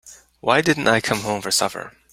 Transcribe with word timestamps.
Why 0.39 0.61
didn't 0.61 0.87
I 0.87 0.99
come 0.99 1.19
home 1.19 1.43
for 1.43 1.51
supper? 1.51 1.95